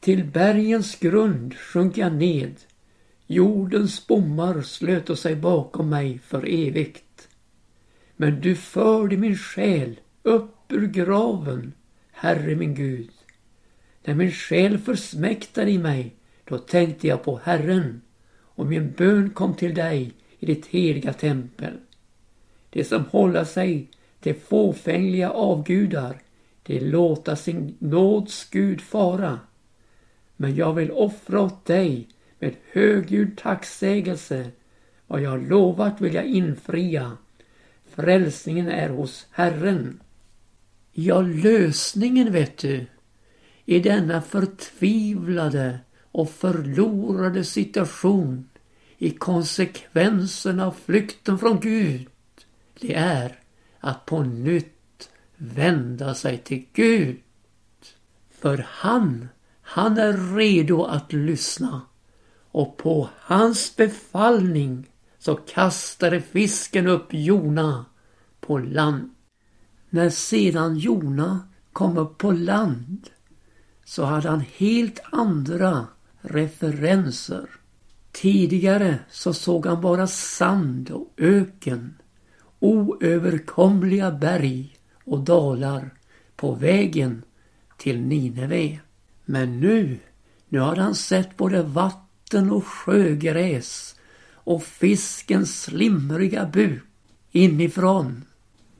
Till 0.00 0.24
bergens 0.24 0.96
grund 0.96 1.54
sjönk 1.54 1.96
jag 1.96 2.12
ned. 2.12 2.54
Jordens 3.26 4.06
bommar 4.06 4.62
slöt 4.62 5.18
sig 5.18 5.36
bakom 5.36 5.88
mig 5.88 6.18
för 6.18 6.48
evigt. 6.48 7.28
Men 8.16 8.40
du 8.40 8.56
förde 8.56 9.16
min 9.16 9.36
själ 9.36 10.00
upp 10.22 10.72
ur 10.72 10.86
graven, 10.86 11.72
Herre 12.12 12.56
min 12.56 12.74
Gud. 12.74 13.10
När 14.04 14.14
min 14.14 14.32
själ 14.32 14.78
försmäktade 14.78 15.70
i 15.70 15.78
mig, 15.78 16.14
då 16.44 16.58
tänkte 16.58 17.08
jag 17.08 17.22
på 17.22 17.40
Herren 17.44 18.02
och 18.40 18.66
min 18.66 18.90
bön 18.90 19.30
kom 19.30 19.54
till 19.54 19.74
dig 19.74 20.12
i 20.38 20.46
ditt 20.46 20.66
heliga 20.66 21.12
tempel. 21.12 21.72
Det 22.70 22.84
som 22.84 23.04
håller 23.04 23.44
sig 23.44 23.88
till 24.20 24.34
fåfängliga 24.34 25.30
avgudar, 25.30 26.16
det 26.62 26.80
låta 26.80 27.36
sin 27.36 27.76
nåds 27.78 28.50
Gud 28.50 28.80
fara. 28.80 29.40
Men 30.36 30.54
jag 30.54 30.74
vill 30.74 30.90
offra 30.90 31.40
åt 31.40 31.64
dig 31.64 32.08
med 32.38 32.54
högljudd 32.72 33.36
tacksägelse. 33.36 34.50
Vad 35.06 35.22
jag 35.22 35.48
lovat 35.48 36.00
vill 36.00 36.14
jag 36.14 36.24
infria. 36.24 37.16
Frälsningen 37.84 38.68
är 38.68 38.88
hos 38.88 39.26
Herren. 39.30 40.00
Ja, 40.92 41.20
lösningen 41.20 42.32
vet 42.32 42.58
du, 42.58 42.86
i 43.64 43.80
denna 43.80 44.22
förtvivlade 44.22 45.78
och 46.12 46.30
förlorade 46.30 47.44
situation 47.44 48.48
i 48.98 49.10
konsekvensen 49.10 50.60
av 50.60 50.74
flykten 50.84 51.38
från 51.38 51.60
Gud, 51.60 52.08
det 52.80 52.94
är 52.94 53.38
att 53.80 54.06
på 54.06 54.22
nytt 54.22 55.10
vända 55.36 56.14
sig 56.14 56.38
till 56.38 56.66
Gud. 56.72 57.20
För 58.30 58.66
han, 58.68 59.28
han 59.62 59.98
är 59.98 60.36
redo 60.36 60.84
att 60.84 61.12
lyssna 61.12 61.80
och 62.52 62.76
på 62.76 63.08
hans 63.18 63.76
befallning 63.76 64.90
så 65.18 65.34
kastade 65.34 66.20
fisken 66.20 66.86
upp 66.86 67.06
Jona 67.10 67.84
på 68.40 68.58
land. 68.58 69.10
När 69.90 70.10
sedan 70.10 70.76
Jona 70.76 71.48
kom 71.72 71.98
upp 71.98 72.18
på 72.18 72.32
land 72.32 73.10
så 73.84 74.04
hade 74.04 74.28
han 74.28 74.44
helt 74.56 75.00
andra 75.12 75.86
referenser. 76.20 77.46
Tidigare 78.12 78.98
så 79.10 79.34
såg 79.34 79.66
han 79.66 79.80
bara 79.80 80.06
sand 80.06 80.90
och 80.90 81.12
öken, 81.16 81.94
oöverkomliga 82.58 84.10
berg 84.10 84.76
och 85.04 85.20
dalar 85.20 85.90
på 86.36 86.54
vägen 86.54 87.22
till 87.76 88.00
Nineve. 88.00 88.78
Men 89.24 89.60
nu, 89.60 89.98
nu 90.48 90.58
hade 90.58 90.82
han 90.82 90.94
sett 90.94 91.36
både 91.36 91.62
vatten 91.62 92.50
och 92.50 92.66
sjögräs 92.66 93.96
och 94.34 94.62
fiskens 94.62 95.62
slimriga 95.62 96.46
buk 96.46 96.82
inifrån. 97.32 98.24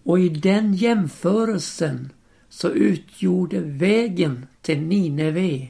Och 0.02 0.20
i 0.20 0.28
den 0.28 0.74
jämförelsen 0.74 2.10
så 2.52 2.70
utgjorde 2.70 3.60
vägen 3.60 4.46
till 4.60 4.80
Nineve 4.80 5.68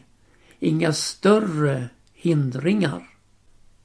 inga 0.59 0.93
större 0.93 1.89
hindringar. 2.15 3.09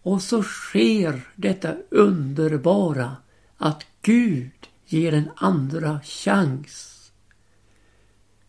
Och 0.01 0.21
så 0.21 0.43
sker 0.43 1.27
detta 1.36 1.75
underbara 1.89 3.15
att 3.57 3.86
Gud 4.01 4.51
ger 4.86 5.13
en 5.13 5.29
andra 5.36 5.99
chans. 6.03 7.12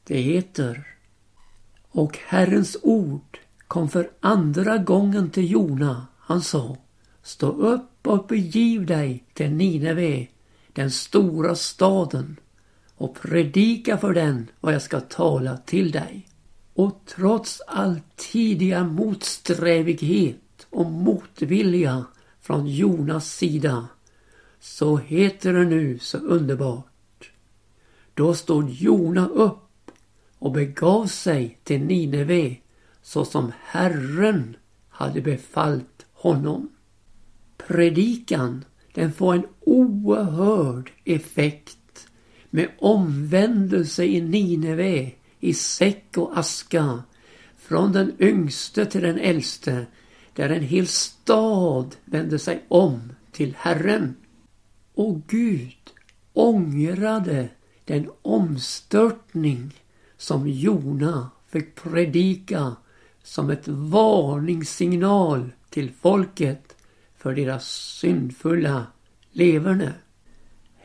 Det 0.04 0.20
heter 0.20 0.86
Och 1.90 2.18
Herrens 2.26 2.76
ord 2.82 3.38
kom 3.66 3.88
för 3.88 4.10
andra 4.20 4.78
gången 4.78 5.30
till 5.30 5.50
Jona. 5.50 6.06
Han 6.18 6.42
sa 6.42 6.76
Stå 7.22 7.46
upp 7.46 8.06
och 8.06 8.26
begiv 8.26 8.86
dig 8.86 9.24
till 9.34 9.50
Nineve, 9.50 10.26
den 10.72 10.90
stora 10.90 11.54
staden 11.54 12.36
och 12.98 13.14
predika 13.14 13.98
för 13.98 14.14
den 14.14 14.46
vad 14.60 14.74
jag 14.74 14.82
ska 14.82 15.00
tala 15.00 15.56
till 15.56 15.90
dig. 15.90 16.28
Och 16.74 17.00
trots 17.06 17.60
all 17.66 18.00
tidiga 18.16 18.84
motsträvighet 18.84 20.66
och 20.70 20.86
motvilja 20.86 22.04
från 22.40 22.66
Jonas 22.66 23.32
sida 23.34 23.88
så 24.60 24.96
heter 24.96 25.52
det 25.52 25.64
nu 25.64 25.98
så 25.98 26.18
underbart. 26.18 27.30
Då 28.14 28.34
stod 28.34 28.70
Jona 28.70 29.28
upp 29.28 29.90
och 30.38 30.52
begav 30.52 31.06
sig 31.06 31.58
till 31.64 31.80
Nineve 31.80 32.56
så 33.02 33.24
som 33.24 33.52
Herren 33.62 34.56
hade 34.88 35.20
befallt 35.20 36.06
honom. 36.12 36.68
Predikan 37.56 38.64
den 38.94 39.12
får 39.12 39.34
en 39.34 39.46
oerhörd 39.60 40.92
effekt 41.04 41.77
med 42.50 42.68
omvändelse 42.78 44.04
i 44.04 44.20
Nineve 44.20 45.12
i 45.40 45.54
säck 45.54 46.16
och 46.16 46.38
aska 46.38 47.02
från 47.58 47.92
den 47.92 48.12
yngste 48.18 48.86
till 48.86 49.02
den 49.02 49.18
äldste 49.18 49.86
där 50.32 50.48
en 50.50 50.62
hel 50.62 50.86
stad 50.86 51.96
vände 52.04 52.38
sig 52.38 52.64
om 52.68 53.12
till 53.32 53.54
Herren. 53.58 54.16
Och 54.94 55.22
Gud 55.26 55.76
ångrade 56.32 57.48
den 57.84 58.10
omstörtning 58.22 59.74
som 60.16 60.48
Jona 60.48 61.30
fick 61.48 61.74
predika 61.74 62.76
som 63.22 63.50
ett 63.50 63.68
varningssignal 63.68 65.50
till 65.70 65.90
folket 66.00 66.76
för 67.16 67.34
deras 67.34 67.68
syndfulla 68.00 68.86
leverne. 69.32 69.94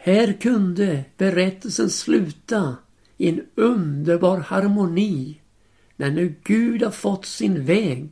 Här 0.05 0.33
kunde 0.33 1.05
berättelsen 1.17 1.89
sluta 1.89 2.75
i 3.17 3.29
en 3.29 3.41
underbar 3.55 4.37
harmoni 4.37 5.41
när 5.95 6.11
nu 6.11 6.35
Gud 6.43 6.83
har 6.83 6.91
fått 6.91 7.25
sin 7.25 7.65
väg 7.65 8.09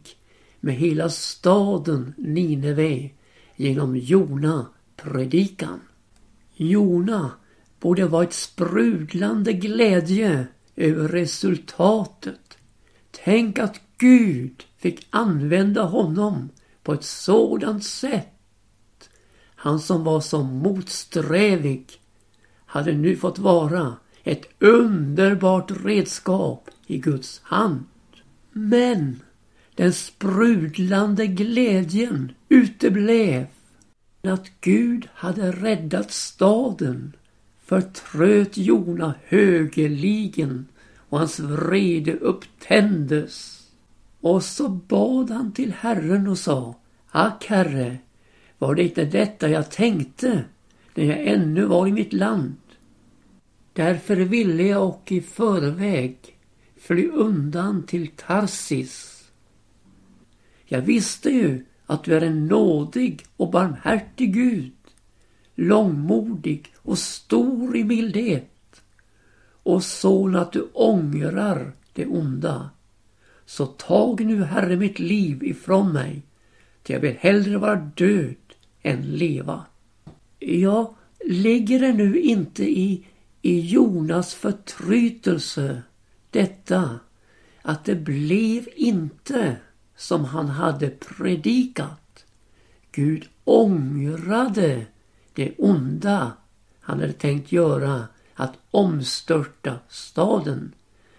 med 0.60 0.76
hela 0.76 1.10
staden 1.10 2.14
Nineve 2.18 3.10
genom 3.56 3.96
Jona 3.96 4.66
predikan. 4.96 5.80
Jona 6.56 7.32
borde 7.80 8.06
vara 8.06 8.24
ett 8.24 8.34
sprudlande 8.34 9.54
glädje 9.54 10.48
över 10.76 11.08
resultatet. 11.08 12.58
Tänk 13.12 13.60
att 13.60 13.82
Gud 13.98 14.64
fick 14.78 15.08
använda 15.10 15.84
honom 15.84 16.50
på 16.84 16.94
ett 16.94 17.04
sådant 17.04 17.84
sätt. 17.84 18.41
Han 19.64 19.80
som 19.80 20.04
var 20.04 20.22
så 20.22 20.44
motsträvig. 20.44 21.86
hade 22.66 22.94
nu 22.94 23.16
fått 23.16 23.40
vara 23.40 23.96
ett 24.24 24.46
underbart 24.60 25.72
redskap 25.84 26.70
i 26.88 26.98
Guds 26.98 27.42
hand. 27.44 27.84
Men 28.52 29.22
den 29.76 29.94
sprudlande 29.94 31.28
glädjen 31.28 32.32
uteblev. 32.50 33.48
Att 34.22 34.52
Gud 34.62 35.08
hade 35.14 35.52
räddat 35.52 36.12
staden 36.12 37.14
förtröt 37.66 38.58
Jona 38.58 39.14
högeligen 39.24 40.68
och 40.98 41.20
hans 41.20 41.40
vrede 41.40 42.14
upptändes. 42.14 43.62
Och 44.22 44.44
så 44.44 44.70
bad 44.70 45.30
han 45.30 45.52
till 45.52 45.74
Herren 45.74 46.28
och 46.28 46.38
sa 46.38 46.76
Ack 47.12 47.46
Herre, 47.46 47.98
var 48.62 48.76
det 48.76 48.84
inte 48.84 49.06
detta 49.06 49.50
jag 49.50 49.72
tänkte 49.72 50.44
när 50.96 51.04
jag 51.04 51.28
ännu 51.28 51.66
var 51.66 51.88
i 51.88 51.92
mitt 51.92 52.14
land? 52.14 52.56
Därför 53.74 54.16
ville 54.16 54.64
jag 54.64 54.88
och 54.88 55.12
i 55.12 55.22
förväg 55.22 56.18
fly 56.78 57.08
undan 57.08 57.86
till 57.86 58.08
Tarsis. 58.08 59.24
Jag 60.66 60.82
visste 60.82 61.30
ju 61.30 61.66
att 61.86 62.04
du 62.04 62.16
är 62.16 62.22
en 62.22 62.48
nådig 62.48 63.26
och 63.38 63.52
barmhärtig 63.52 64.34
Gud, 64.34 64.74
långmodig 65.56 66.74
och 66.78 66.98
stor 66.98 67.78
i 67.78 67.84
mildhet 67.84 68.82
och 69.64 69.84
sån 69.84 70.36
att 70.36 70.52
du 70.52 70.62
ångrar 70.74 71.74
det 71.94 72.06
onda. 72.06 72.70
Så 73.46 73.66
tag 73.66 74.26
nu, 74.26 74.44
Herre, 74.44 74.78
mitt 74.78 75.00
liv 75.00 75.44
ifrån 75.44 75.94
mig, 75.94 76.22
till 76.84 76.94
jag 76.94 77.02
vill 77.02 77.18
hellre 77.20 77.58
vara 77.58 77.76
död 77.76 78.36
än 78.84 79.02
leva. 79.02 79.66
Jag 80.40 80.96
ligger 81.26 81.80
det 81.80 81.94
nu 81.94 82.20
inte 82.20 82.64
i, 82.64 83.06
i 83.42 83.60
Jonas 83.60 84.34
förtrytelse 84.34 85.82
detta 86.30 87.00
att 87.62 87.86
det 87.86 87.96
blev 87.96 88.68
inte 88.76 89.56
som 89.96 90.26
han 90.26 90.50
hade 90.50 90.90
predikat. 90.90 92.26
Gud 92.92 93.28
ångrade 93.44 94.86
det 95.34 95.54
onda 95.58 96.32
han 96.80 97.00
hade 97.00 97.14
tänkt 97.14 97.52
göra 97.52 98.08
att 98.34 98.54
omstörta 98.72 99.80
staden 99.90 100.74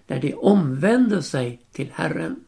när 0.06 0.20
de 0.20 0.34
omvände 0.34 1.22
sig 1.22 1.60
till 1.72 1.90
Herren. 1.92 2.44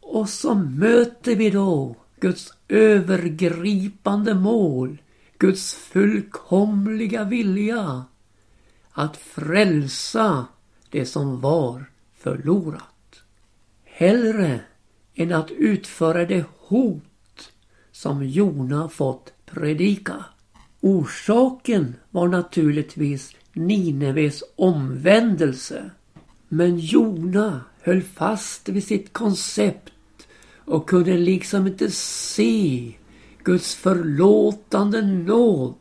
Och 0.00 0.28
så 0.28 0.54
möter 0.54 1.36
vi 1.36 1.50
då 1.50 1.96
Guds 2.20 2.52
övergripande 2.68 4.34
mål, 4.34 4.98
Guds 5.38 5.74
fullkomliga 5.74 7.24
vilja 7.24 8.04
att 8.92 9.16
frälsa 9.16 10.46
det 10.90 11.06
som 11.06 11.40
var 11.40 11.84
förlorat. 12.14 13.22
Hellre 13.84 14.60
än 15.14 15.32
att 15.32 15.50
utföra 15.50 16.24
det 16.24 16.44
hot 16.58 17.52
som 17.92 18.24
Jona 18.24 18.88
fått 18.88 19.32
predika. 19.46 20.24
Orsaken 20.80 21.94
var 22.10 22.28
naturligtvis 22.28 23.34
Nineves 23.52 24.42
omvändelse. 24.56 25.90
Men 26.48 26.78
Jona 26.78 27.64
höll 27.82 28.02
fast 28.02 28.68
vid 28.68 28.84
sitt 28.84 29.12
koncept 29.12 29.92
och 30.68 30.88
kunde 30.88 31.16
liksom 31.16 31.66
inte 31.66 31.90
se 31.90 32.92
Guds 33.44 33.74
förlåtande 33.74 35.02
nåd. 35.02 35.74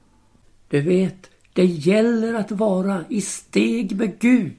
Du 0.69 0.81
vet, 0.81 1.29
det 1.53 1.65
gäller 1.65 2.33
att 2.33 2.51
vara 2.51 3.03
i 3.09 3.21
steg 3.21 3.95
med 3.95 4.19
Gud. 4.19 4.53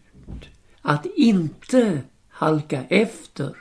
Att 0.83 1.07
inte 1.17 2.01
halka 2.29 2.85
efter. 2.89 3.57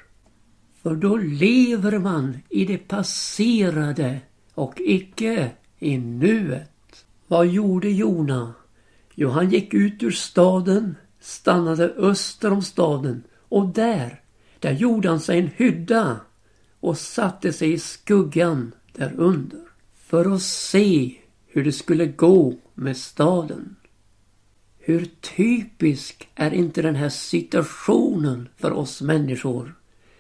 För 0.84 0.96
då 0.96 1.18
lever 1.18 2.00
man 2.00 2.38
i 2.50 2.66
det 2.66 2.78
passerade 2.78 4.20
och 4.54 4.74
icke 4.78 5.52
i 5.80 5.98
nuet. 5.98 7.06
Vad 7.28 7.48
gjorde 7.48 7.90
Jona? 7.90 8.54
Jo, 9.16 9.30
han 9.30 9.50
gick 9.50 9.74
ut 9.74 10.04
ur 10.04 10.12
staden, 10.12 10.96
stannade 11.20 11.86
öster 11.86 12.52
om 12.52 12.62
staden 12.62 13.24
och 13.50 13.68
där, 13.68 14.22
där 14.60 14.72
gjorde 14.72 15.10
han 15.10 15.20
sig 15.20 15.40
en 15.40 15.50
hydda 15.56 16.20
och 16.80 16.98
satte 16.98 17.54
sig 17.54 17.74
i 17.74 17.80
skuggan 17.80 18.72
därunder 18.94 19.62
för 19.96 20.36
att 20.36 20.42
se 20.42 21.18
hur 21.48 21.64
det 21.64 21.72
skulle 21.72 22.06
gå 22.06 22.56
med 22.74 22.98
staden. 22.98 23.76
Hur 24.80 25.10
typisk 25.22 26.30
är 26.36 26.54
inte 26.54 26.82
den 26.82 26.96
här 26.96 27.10
situationen 27.10 28.50
för 28.58 28.72
oss 28.72 29.02
människor? 29.02 29.76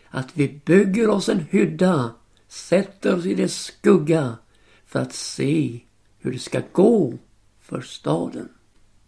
Att 0.09 0.29
vi 0.33 0.61
bygger 0.65 1.09
oss 1.09 1.29
en 1.29 1.39
hydda, 1.39 2.15
sätter 2.47 3.15
oss 3.15 3.25
i 3.25 3.35
dess 3.35 3.63
skugga 3.63 4.37
för 4.85 4.99
att 4.99 5.13
se 5.13 5.79
hur 6.19 6.31
det 6.31 6.39
ska 6.39 6.61
gå 6.71 7.13
för 7.61 7.81
staden. 7.81 8.49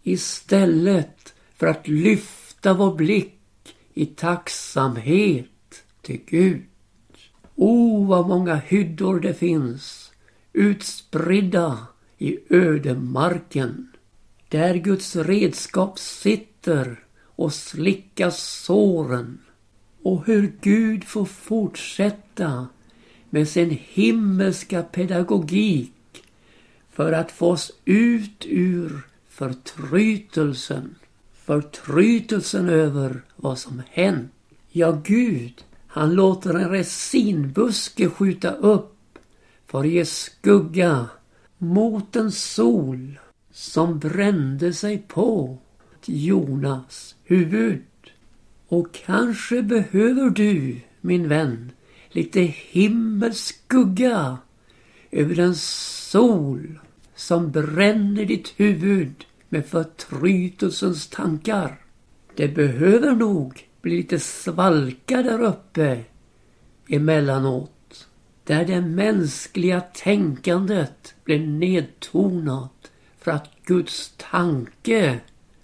Istället 0.04 1.34
för 1.56 1.68
att 1.68 1.88
lyfta 1.88 2.74
vår 2.74 2.96
blick 2.96 3.40
i 3.94 4.06
tacksamhet 4.06 5.84
till 6.02 6.22
Gud. 6.28 6.62
O, 7.62 8.04
vad 8.04 8.28
många 8.28 8.56
hyddor 8.56 9.20
det 9.20 9.34
finns 9.34 10.12
utspridda 10.54 11.88
i 12.18 12.40
ödemarken. 12.50 13.88
Där 14.50 14.76
Guds 14.76 15.16
redskap 15.16 16.00
sitter 16.00 17.00
och 17.24 17.54
slickar 17.54 18.30
såren. 18.30 19.38
Och 20.04 20.26
hur 20.26 20.54
Gud 20.62 21.04
får 21.04 21.26
fortsätta 21.26 22.68
med 23.30 23.48
sin 23.48 23.78
himmelska 23.90 24.84
pedagogik 24.84 26.24
för 26.92 27.12
att 27.12 27.32
få 27.32 27.52
oss 27.52 27.72
ut 27.86 28.46
ur 28.46 29.02
förtrytelsen. 29.30 30.96
Förtrytelsen 31.34 32.70
över 32.70 33.22
vad 33.36 33.60
som 33.60 33.82
hänt. 33.90 34.32
Ja, 34.72 35.02
Gud, 35.04 35.64
han 35.92 36.14
låter 36.14 36.54
en 36.54 36.70
resinbuske 36.70 38.10
skjuta 38.10 38.52
upp 38.52 39.20
för 39.68 39.80
att 39.80 39.88
ge 39.88 40.06
skugga 40.06 41.06
mot 41.58 42.16
en 42.16 42.32
sol 42.32 43.20
som 43.52 44.00
brände 44.00 44.74
sig 44.74 44.98
på 45.08 45.58
Jonas 46.06 47.16
huvud. 47.24 47.82
Och 48.68 48.94
kanske 49.06 49.62
behöver 49.62 50.30
du, 50.30 50.82
min 51.02 51.30
vän, 51.30 51.72
lite 52.10 52.42
himmelskugga 52.42 54.38
över 55.12 55.36
den 55.36 55.56
sol 55.56 56.80
som 57.16 57.52
bränner 57.52 58.26
ditt 58.26 58.54
huvud 58.58 59.26
med 59.50 59.66
förtrytelsens 59.66 61.08
tankar. 61.08 61.82
Det 62.36 62.48
behöver 62.48 63.16
nog 63.16 63.69
blir 63.82 63.98
lite 63.98 64.20
svalka 64.20 65.24
där 65.24 65.42
uppe 65.42 66.04
emellanåt. 66.88 68.08
Där 68.44 68.66
det 68.66 68.82
mänskliga 68.82 69.82
tänkandet 69.82 71.16
blir 71.24 71.40
nedtonat 71.40 72.92
för 73.20 73.32
att 73.32 73.50
Guds 73.66 74.14
tanke 74.18 75.20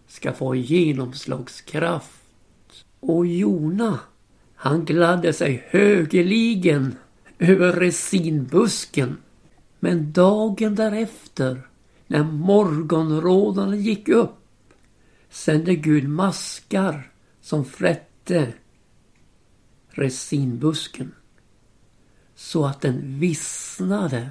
ska 0.07 0.33
få 0.33 0.55
genomslagskraft. 0.55 2.21
Och 2.99 3.25
Jona, 3.25 3.99
han 4.55 4.85
gladde 4.85 5.33
sig 5.33 5.67
högeligen 5.69 6.95
över 7.39 7.73
resinbusken. 7.73 9.17
Men 9.79 10.11
dagen 10.11 10.75
därefter, 10.75 11.61
när 12.07 12.23
morgonrådarna 12.23 13.75
gick 13.75 14.09
upp, 14.09 14.37
sände 15.29 15.75
Gud 15.75 16.09
maskar 16.09 17.11
som 17.45 17.65
frätte 17.65 18.53
resinbusken 19.89 21.11
så 22.35 22.65
att 22.65 22.81
den 22.81 23.19
vissnade. 23.19 24.29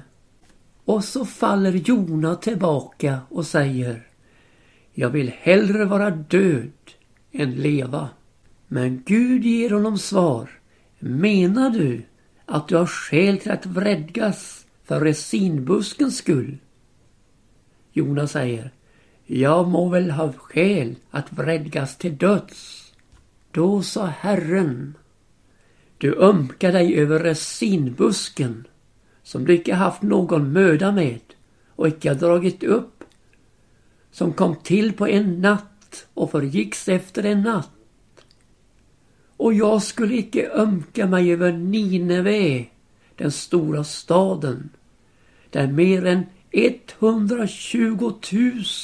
Och 0.85 1.03
så 1.03 1.25
faller 1.25 1.71
Jona 1.71 2.35
tillbaka 2.35 3.19
och 3.29 3.45
säger 3.45 4.07
Jag 4.93 5.09
vill 5.09 5.31
hellre 5.39 5.85
vara 5.85 6.09
död 6.09 6.71
än 7.31 7.51
leva. 7.51 8.09
Men 8.67 9.03
Gud 9.05 9.45
ger 9.45 9.69
honom 9.69 9.97
svar. 9.97 10.49
Menar 10.99 11.69
du 11.69 12.05
att 12.45 12.67
du 12.67 12.75
har 12.75 12.87
skäl 12.87 13.37
till 13.37 13.51
att 13.51 13.65
vredgas 13.65 14.65
för 14.83 14.99
resinbuskens 15.01 16.17
skull? 16.17 16.57
Jona 17.93 18.27
säger 18.27 18.71
Jag 19.25 19.67
må 19.67 19.89
väl 19.89 20.11
ha 20.11 20.33
skäl 20.33 20.95
att 21.11 21.33
vredgas 21.33 21.97
till 21.97 22.17
döds. 22.17 22.84
Då 23.55 23.81
sa 23.81 24.05
Herren 24.05 24.97
Du 25.97 26.15
ömkar 26.15 26.71
dig 26.71 26.95
över 26.95 27.19
resinbusken 27.19 28.67
som 29.23 29.45
du 29.45 29.53
icke 29.53 29.73
haft 29.73 30.01
någon 30.01 30.53
möda 30.53 30.91
med 30.91 31.21
och 31.69 31.87
icke 31.87 32.09
har 32.09 32.15
dragit 32.15 32.63
upp 32.63 33.03
som 34.11 34.33
kom 34.33 34.55
till 34.55 34.93
på 34.93 35.07
en 35.07 35.41
natt 35.41 36.07
och 36.13 36.31
förgicks 36.31 36.89
efter 36.89 37.23
en 37.23 37.41
natt. 37.41 38.25
Och 39.37 39.53
jag 39.53 39.83
skulle 39.83 40.15
icke 40.15 40.49
ömka 40.53 41.07
mig 41.07 41.33
över 41.33 41.51
Nineve, 41.51 42.65
den 43.15 43.31
stora 43.31 43.83
staden, 43.83 44.69
där 45.49 45.67
mer 45.67 46.05
än 46.05 46.25
120 46.51 48.13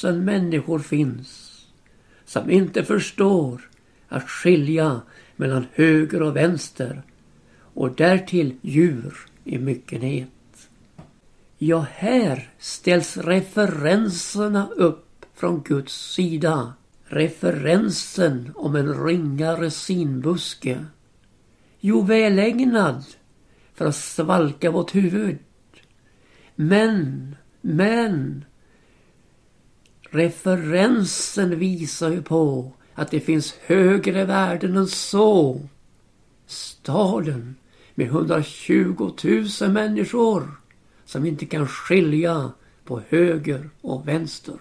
000 0.04 0.20
människor 0.20 0.78
finns 0.78 1.48
som 2.24 2.50
inte 2.50 2.84
förstår 2.84 3.71
att 4.12 4.30
skilja 4.30 5.00
mellan 5.36 5.66
höger 5.72 6.22
och 6.22 6.36
vänster 6.36 7.02
och 7.74 7.94
därtill 7.94 8.56
djur 8.60 9.16
i 9.44 9.58
myckenhet. 9.58 10.28
Ja, 11.58 11.86
här 11.90 12.50
ställs 12.58 13.16
referenserna 13.16 14.68
upp 14.76 15.26
från 15.34 15.62
Guds 15.62 16.12
sida. 16.14 16.72
Referensen 17.04 18.52
om 18.54 18.76
en 18.76 19.04
ringa 19.04 19.60
resinbuske. 19.60 20.84
Jo, 21.80 22.02
välägnad 22.02 23.04
för 23.74 23.84
att 23.84 23.96
svalka 23.96 24.70
vårt 24.70 24.94
huvud. 24.94 25.38
Men, 26.54 27.36
men. 27.60 28.44
Referensen 30.10 31.58
visar 31.58 32.10
ju 32.10 32.22
på 32.22 32.72
att 32.94 33.10
det 33.10 33.20
finns 33.20 33.54
högre 33.66 34.24
värden 34.24 34.76
än 34.76 34.86
så. 34.86 35.60
Staden 36.46 37.56
med 37.94 38.06
120 38.06 39.10
000 39.60 39.70
människor 39.70 40.50
som 41.04 41.26
inte 41.26 41.46
kan 41.46 41.68
skilja 41.68 42.52
på 42.84 43.02
höger 43.08 43.70
och 43.80 44.08
vänster. 44.08 44.54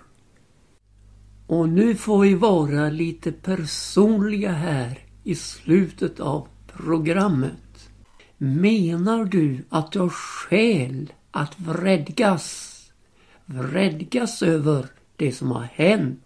Och 1.48 1.70
nu 1.70 1.96
får 1.96 2.20
vi 2.20 2.36
vara 2.36 2.90
lite 2.90 3.32
personliga 3.32 4.52
här 4.52 5.00
i 5.24 5.36
slutet 5.36 6.20
av 6.20 6.48
programmet. 6.68 7.90
Menar 8.38 9.26
du 9.26 9.66
att 9.70 9.92
du 9.92 10.00
har 10.00 10.10
skäl 10.10 11.14
att 11.32 11.60
vredgas? 11.60 12.78
Vredgas 13.46 14.44
över 14.44 14.86
det 15.16 15.32
som 15.32 15.52
har 15.52 15.68
hänt? 15.74 16.20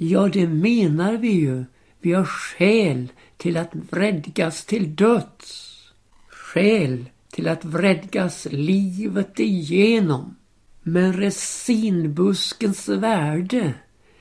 Ja, 0.00 0.28
det 0.28 0.46
menar 0.46 1.16
vi 1.16 1.30
ju. 1.30 1.64
Vi 2.00 2.12
har 2.12 2.24
skäl 2.24 3.08
till 3.36 3.56
att 3.56 3.74
vredgas 3.74 4.64
till 4.64 4.96
döds. 4.96 5.74
Skäl 6.28 7.04
till 7.30 7.48
att 7.48 7.64
vredgas 7.64 8.46
livet 8.50 9.40
igenom. 9.40 10.36
Men 10.82 11.12
resinbuskens 11.12 12.88
värde 12.88 13.74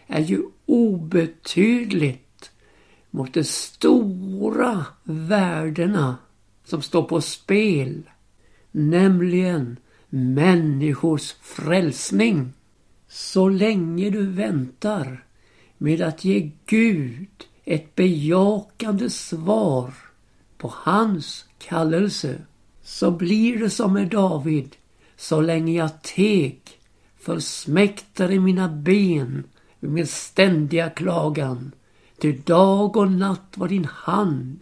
är 0.08 0.22
ju 0.22 0.44
obetydligt 0.66 2.52
mot 3.12 3.34
de 3.34 3.44
stora 3.44 4.86
värdena 5.04 6.18
som 6.66 6.82
står 6.82 7.04
på 7.04 7.22
spel. 7.22 8.04
Nämligen 8.72 9.78
människors 10.10 11.34
frälsning. 11.42 12.54
Så 13.08 13.50
länge 13.50 14.10
du 14.10 14.26
väntar 14.26 15.27
med 15.78 16.02
att 16.02 16.26
ge 16.26 16.52
Gud 16.66 17.48
ett 17.66 17.96
bejakande 17.96 19.10
svar 19.10 19.94
på 20.58 20.74
hans 20.76 21.46
kallelse 21.58 22.42
så 22.84 23.12
blir 23.12 23.60
det 23.60 23.70
som 23.70 23.94
med 23.94 24.08
David. 24.08 24.76
Så 25.18 25.42
länge 25.42 25.74
jag 25.74 26.02
teg 26.02 26.62
försmäktade 27.20 28.40
mina 28.40 28.70
ben 28.70 29.44
med 29.80 29.92
min 29.92 30.08
ständiga 30.08 30.90
klagan. 30.90 31.72
Till 32.20 32.42
dag 32.42 32.98
och 32.98 33.12
natt 33.12 33.54
var 33.56 33.68
din 33.68 33.86
hand 33.86 34.60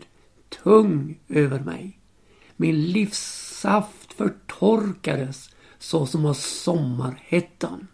tung 0.63 1.19
över 1.29 1.59
mig. 1.59 1.99
Min 2.55 2.85
livssaft 2.85 4.13
förtorkades 4.13 5.49
så 5.79 6.05
som 6.05 6.25
av 6.25 6.33
sommarhettan. 6.33 7.87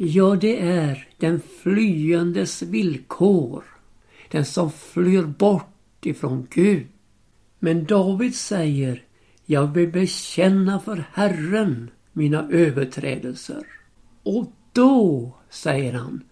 Ja, 0.00 0.36
det 0.36 0.62
är 0.62 1.08
den 1.16 1.40
flyendes 1.62 2.62
villkor. 2.62 3.64
Den 4.30 4.44
som 4.44 4.72
flyr 4.72 5.22
bort 5.22 6.06
ifrån 6.06 6.46
Gud. 6.50 6.86
Men 7.58 7.84
David 7.84 8.34
säger 8.34 9.02
jag 9.46 9.66
vill 9.66 9.88
bekänna 9.88 10.80
för 10.80 11.04
Herren 11.12 11.90
mina 12.12 12.48
överträdelser. 12.50 13.66
Och 14.22 14.52
då, 14.72 15.34
säger 15.50 15.92
han, 15.92 16.22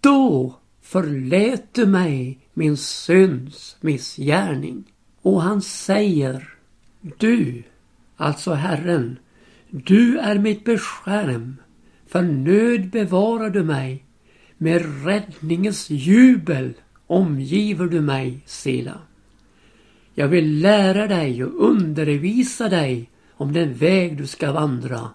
då 0.00 0.54
förlät 0.82 1.74
du 1.74 1.86
mig 1.86 2.38
min 2.54 2.76
synds 2.76 3.76
missgärning. 3.80 4.84
Och 5.22 5.42
han 5.42 5.62
säger, 5.62 6.54
du, 7.18 7.62
alltså 8.16 8.52
Herren, 8.52 9.18
du 9.70 10.18
är 10.18 10.38
mitt 10.38 10.64
beskärm. 10.64 11.56
För 12.10 12.22
nöd 12.22 12.90
bevarar 12.90 13.50
du 13.50 13.62
mig. 13.62 14.04
Med 14.58 15.04
räddningens 15.04 15.90
jubel 15.90 16.72
omgiver 17.06 17.86
du 17.86 18.00
mig, 18.00 18.40
Sela. 18.46 18.98
Jag 20.14 20.28
vill 20.28 20.60
lära 20.60 21.06
dig 21.06 21.44
och 21.44 21.70
undervisa 21.70 22.68
dig 22.68 23.10
om 23.32 23.52
den 23.52 23.74
väg 23.74 24.18
du 24.18 24.26
ska 24.26 24.52
vandra. 24.52 25.10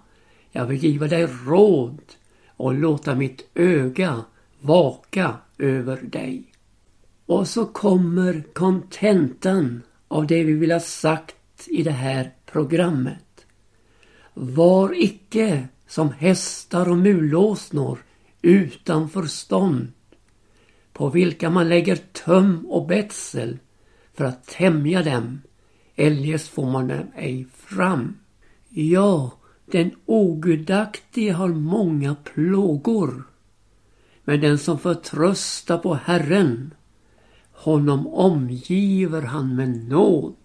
Jag 0.51 0.65
vill 0.65 0.83
giva 0.83 1.07
dig 1.07 1.27
råd 1.45 2.01
och 2.47 2.73
låta 2.73 3.15
mitt 3.15 3.49
öga 3.55 4.21
vaka 4.61 5.35
över 5.57 6.01
dig. 6.01 6.43
Och 7.25 7.47
så 7.47 7.65
kommer 7.65 8.43
kontentan 8.53 9.81
av 10.07 10.27
det 10.27 10.43
vi 10.43 10.53
vill 10.53 10.71
ha 10.71 10.79
sagt 10.79 11.67
i 11.67 11.83
det 11.83 11.91
här 11.91 12.31
programmet. 12.45 13.45
Var 14.33 15.03
icke 15.03 15.67
som 15.87 16.11
hästar 16.11 16.89
och 16.89 16.97
mulåsnor 16.97 17.99
utan 18.41 19.09
förstånd 19.09 19.91
på 20.93 21.09
vilka 21.09 21.49
man 21.49 21.69
lägger 21.69 21.95
töm 21.95 22.65
och 22.65 22.87
betsel 22.87 23.57
för 24.13 24.25
att 24.25 24.47
tämja 24.47 25.03
dem, 25.03 25.41
eljest 25.95 26.47
får 26.47 26.71
man 26.71 26.87
dem 26.87 27.07
ej 27.15 27.47
fram. 27.53 28.17
Ja, 28.69 29.31
den 29.65 29.91
ogudaktige 30.05 31.31
har 31.31 31.49
många 31.49 32.15
plågor. 32.15 33.23
Men 34.23 34.41
den 34.41 34.57
som 34.57 34.79
förtröstar 34.79 35.77
på 35.77 35.93
Herren, 35.93 36.73
honom 37.51 38.07
omgiver 38.07 39.21
han 39.21 39.55
med 39.55 39.89
nåd. 39.89 40.35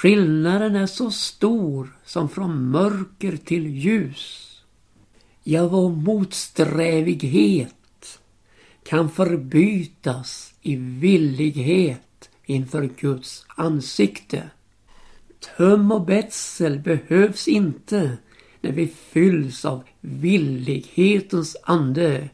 Skillnaden 0.00 0.76
är 0.76 0.86
så 0.86 1.10
stor 1.10 1.88
som 2.04 2.28
från 2.28 2.70
mörker 2.70 3.36
till 3.36 3.66
ljus. 3.66 4.56
Ja, 5.42 5.68
vår 5.68 5.90
motsträvighet 5.90 8.20
kan 8.82 9.10
förbytas 9.10 10.54
i 10.62 10.76
villighet 10.76 12.30
inför 12.44 12.90
Guds 13.00 13.44
ansikte. 13.48 14.50
Töm 15.56 15.92
och 15.92 16.06
betsel 16.06 16.78
behövs 16.78 17.48
inte 17.48 18.18
när 18.60 18.72
vi 18.72 18.86
fylls 18.86 19.64
av 19.64 19.82
villighetens 20.00 21.56
ande 21.62 22.28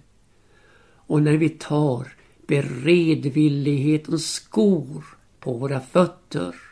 och 0.94 1.22
när 1.22 1.36
vi 1.36 1.48
tar 1.48 2.12
beredvillighetens 2.46 4.32
skor 4.32 5.04
på 5.40 5.52
våra 5.52 5.80
fötter. 5.80 6.65